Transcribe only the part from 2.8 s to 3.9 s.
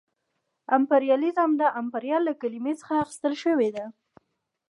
څخه اخیستل شوې ده